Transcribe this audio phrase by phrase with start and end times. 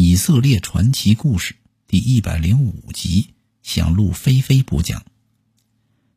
[0.00, 1.56] 以色列传奇故事
[1.88, 3.30] 第一百零五集，
[3.64, 5.04] 向路飞飞播讲。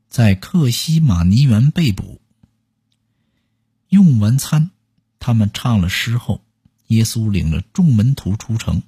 [0.08, 2.22] 在克西马尼园被捕，
[3.90, 4.70] 用完餐，
[5.18, 6.44] 他们唱了诗后，
[6.90, 8.84] 耶稣领着众门徒出城，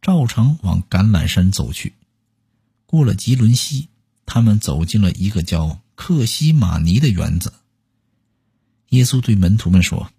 [0.00, 1.94] 照常往橄榄山走去。
[2.86, 3.88] 过了吉伦西，
[4.24, 7.52] 他们走进了一个叫克西马尼的园子。
[8.90, 10.12] 耶稣对门徒们说：“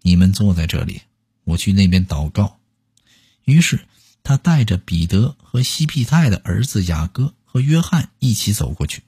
[0.00, 1.02] 你们坐在这里，
[1.44, 2.54] 我去那边祷告。”
[3.48, 3.80] 于是，
[4.22, 9.02] 他带着彼得和西庇太的儿子雅各和约翰一起走过去。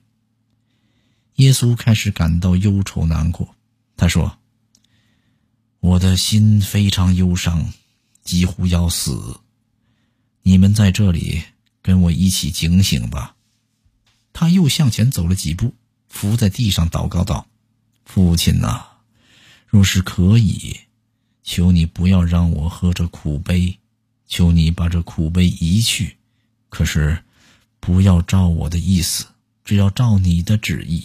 [1.34, 3.54] 耶稣开始感到忧愁难过，
[3.98, 4.38] 他说
[5.80, 7.70] ：“我的心非常忧伤，
[8.22, 9.40] 几乎要死。
[10.40, 11.42] 你们在这里
[11.82, 13.36] 跟我一起警醒吧。”
[14.32, 15.74] 他又向前走了几步，
[16.08, 17.46] 伏在地上祷告道
[18.06, 18.86] ：“父亲呐，
[19.66, 20.80] 若是可以，
[21.42, 23.76] 求你不要让我喝这苦杯。”
[24.30, 26.16] 求你把这苦悲移去，
[26.68, 27.24] 可是
[27.80, 29.26] 不要照我的意思，
[29.64, 31.04] 只要照你的旨意。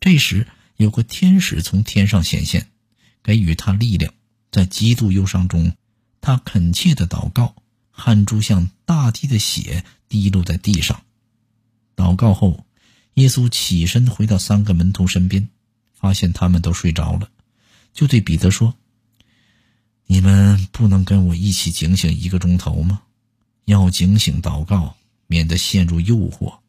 [0.00, 2.66] 这时，有个天使从天上显现，
[3.22, 4.12] 给予他力量。
[4.50, 5.72] 在极度忧伤中，
[6.20, 7.54] 他恳切的祷告，
[7.90, 11.04] 汗珠像大滴的血滴落在地上。
[11.94, 12.66] 祷告后，
[13.14, 15.48] 耶稣起身回到三个门徒身边，
[15.94, 17.30] 发现他们都睡着了，
[17.92, 18.74] 就对彼得说。
[20.10, 23.02] 你们不能跟我一起警醒一个钟头吗？
[23.66, 26.60] 要警醒祷告，免得陷入诱惑。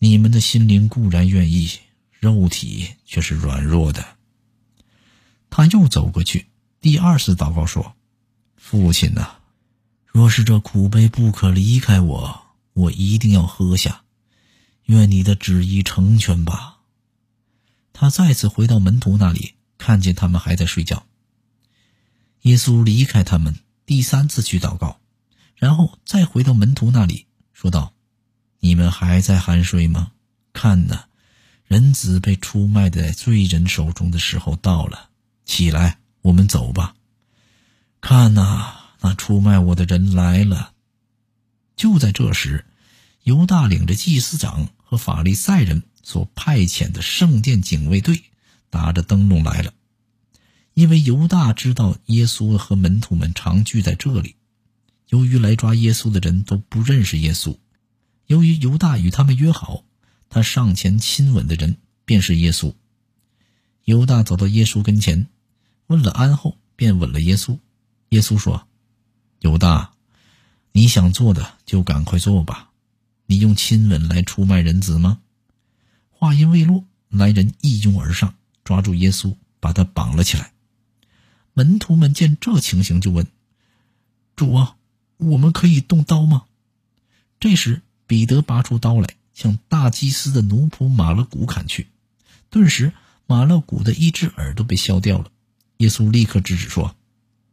[0.00, 1.70] 你们的心灵固然愿意，
[2.18, 4.04] 肉体却是软弱的。
[5.48, 6.46] 他又走过去，
[6.80, 7.94] 第二次祷告说
[8.58, 9.36] ：“父亲呐，
[10.04, 12.42] 若是这苦杯不可离开我，
[12.72, 14.02] 我一定要喝下。
[14.86, 16.80] 愿你的旨意成全吧。”
[17.94, 21.06] 他再次回到门徒那里，看见他们还在睡觉。
[22.42, 25.00] 耶稣离开他们，第三次去祷告，
[25.56, 27.92] 然后再回到门徒那里，说道
[28.60, 30.12] ：“你们还在酣睡吗？
[30.52, 31.04] 看呐，
[31.66, 35.10] 人子被出卖在罪人手中的时候到了。
[35.44, 36.94] 起来，我们走吧。
[38.00, 40.72] 看呐，那出卖我的人来了。”
[41.76, 42.66] 就在这时，
[43.22, 48.22] 犹大领着祭司长和法利赛人所派遣的圣殿警卫队，
[48.70, 49.72] 打着灯笼来了。
[50.78, 54.36] 因为犹大知道耶稣和门徒们常聚在这里，
[55.08, 57.56] 由于来抓耶稣的人都不认识耶稣，
[58.26, 59.82] 由于犹大与他们约好，
[60.28, 62.72] 他上前亲吻的人便是耶稣。
[63.86, 65.26] 犹大走到耶稣跟前，
[65.88, 67.58] 问了安后，便吻了耶稣。
[68.10, 68.68] 耶稣说
[69.42, 69.90] ：“犹大，
[70.70, 72.70] 你想做的就赶快做吧，
[73.26, 75.18] 你用亲吻来出卖人子吗？”
[76.08, 80.52] 话音未落，来人一拥而上，抓住耶稣，把他绑了起来。
[81.58, 83.26] 门徒们见这情形，就问
[84.36, 84.76] ：“主啊，
[85.16, 86.44] 我们可以动刀吗？”
[87.40, 91.88] 这时，彼得拔出刀来，向大祭司的奴仆马勒古砍去。
[92.48, 92.92] 顿时，
[93.26, 95.32] 马勒古的一只耳朵被削掉了。
[95.78, 96.94] 耶稣立刻制止说：“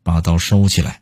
[0.04, 1.02] 把刀收起来，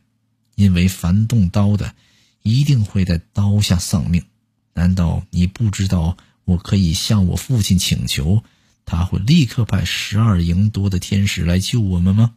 [0.54, 1.94] 因为凡动刀的，
[2.40, 4.24] 一定会在刀下丧命。
[4.72, 6.16] 难道你不知道，
[6.46, 8.42] 我可以向我父亲请求，
[8.86, 12.36] 他会立刻派十二营多的天使来救我们吗？”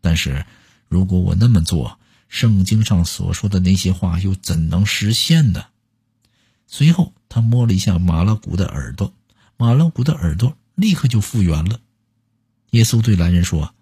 [0.00, 0.44] 但是，
[0.88, 1.98] 如果我那么做，
[2.28, 5.64] 圣经上所说的那些话又怎能实现呢？
[6.66, 9.14] 随后，他摸了一下马勒古的耳朵，
[9.56, 11.80] 马勒古的耳朵立刻就复原了。
[12.70, 13.74] 耶稣对来人说：“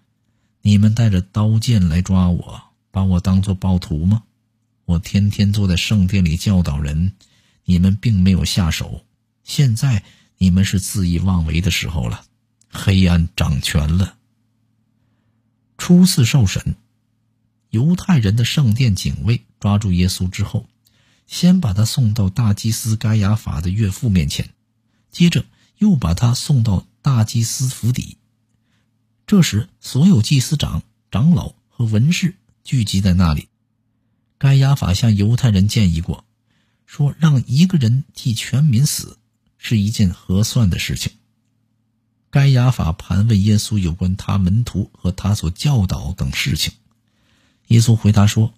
[0.63, 4.23] 你们带着刀剑来抓我，把我当做暴徒吗？
[4.85, 7.11] 我天天坐在圣殿里教导人，
[7.65, 9.03] 你们并没有下手。
[9.43, 10.03] 现在
[10.37, 12.23] 你们是恣意妄为的时候了，
[12.71, 14.15] 黑暗掌权了。”
[15.87, 16.75] 初次受审，
[17.69, 20.67] 犹太人的圣殿警卫抓住耶稣之后，
[21.27, 24.49] 先把他送到大祭司该亚法的岳父面前，
[25.11, 25.45] 接着
[25.77, 28.17] 又把他送到大祭司府邸。
[29.25, 33.47] 这时，所有祭司长、长老和文士聚集在那里。
[34.37, 36.25] 该亚法向犹太人建议过，
[36.85, 39.17] 说让一个人替全民死
[39.57, 41.13] 是一件合算的事情。
[42.29, 46.73] 该亚法盘问耶稣有关他门徒和他所教导等事情，
[47.67, 48.53] 耶稣回答说：“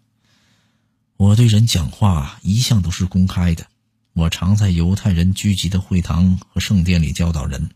[1.17, 3.67] 我对人讲话一向都是公开的，
[4.13, 7.69] 我常在犹太人聚集的会堂和圣殿里教导人，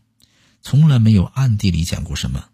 [0.62, 2.44] 从来没有暗地里讲过什么。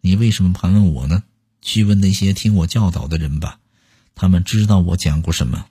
[0.00, 1.24] 你为什么盘问我呢？
[1.62, 3.58] 去问那些听我教导的人吧，
[4.14, 5.66] 他们知道我讲过什么。”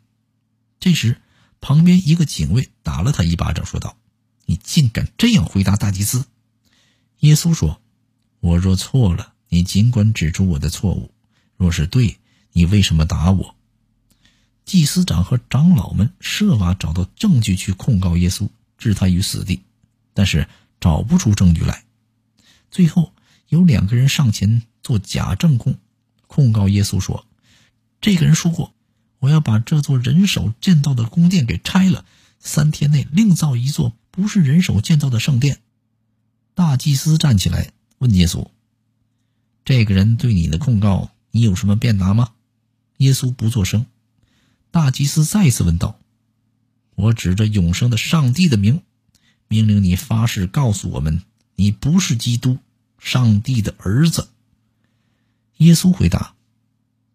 [0.82, 1.22] 这时，
[1.62, 3.96] 旁边一个警卫打了他一巴掌，说道
[4.46, 6.26] ：“你竟敢这样回答大祭司！”
[7.26, 7.82] 耶稣说
[8.40, 11.10] ：“我若错了，你尽管指出我的错误；
[11.58, 12.20] 若是对，
[12.54, 13.56] 你为什么打我？”
[14.64, 19.62] 祭司长和长老们设法找到证据去控告耶稣，置他于死地，
[20.14, 20.48] 但是
[20.80, 21.84] 找不出证据来。
[22.70, 23.12] 最后
[23.50, 25.80] 有两个人上前做假证供，
[26.28, 27.26] 控告耶稣说
[28.02, 28.72] ：“这个人说过，
[29.18, 32.06] 我要把这座人手建造的宫殿给拆了，
[32.40, 35.60] 三天内另造一座不是人手建造的圣殿。”
[36.56, 38.48] 大祭司站起来问耶稣
[39.66, 42.32] ：“这个人对你的控告，你有什么辩答吗？”
[43.00, 43.86] 耶稣不作声。
[44.72, 46.00] 大祭司再次问道
[46.96, 48.82] ：“我指着永生的上帝的名，
[49.50, 51.24] 命令你发誓，告诉我们，
[51.56, 52.60] 你不是基督，
[53.00, 54.30] 上帝的儿子。”
[55.60, 56.36] 耶稣回答：“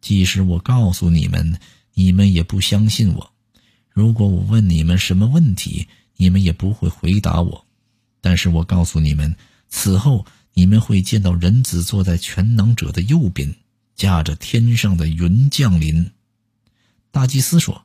[0.03, 1.59] 即使我告诉你们，
[1.95, 3.33] 你们也不相信我。
[3.89, 7.67] 如果我问你们什么问题，你们也不会回答我。
[8.21, 9.37] 但是我告诉你们，
[9.69, 13.55] 此后你们会见到人子坐在全能者的右边，
[13.97, 16.11] 驾着天上的云降临。”
[17.11, 17.85] 大祭司说：“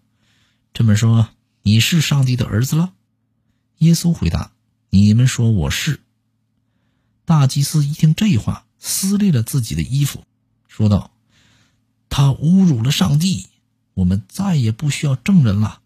[0.74, 1.30] 这么说，
[1.64, 2.94] 你是上帝的儿子了？”
[3.80, 4.52] 耶稣回答
[4.92, 6.02] ：“你们说我是。”
[7.26, 10.26] 大祭司一听这话，撕裂了自己的衣服，
[10.68, 11.12] 说道
[12.10, 13.48] ：“他侮辱了上帝，
[13.96, 15.82] 我们再也不需要证人了。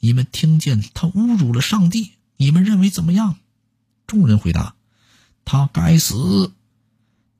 [0.00, 3.38] 你们听见他侮辱了上帝，你们认为怎么样？”
[4.06, 4.74] 众人回答
[5.44, 6.52] ：“他该死。”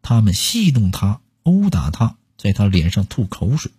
[0.03, 3.73] 他们戏弄他，殴打他，在他脸上吐口水。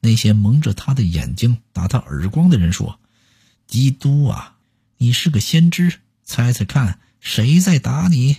[0.00, 3.00] 那些蒙着他的眼睛打他耳光的人说
[3.66, 4.56] ：“基督啊，
[4.98, 8.38] 你是个先知，猜猜看，谁在打你？”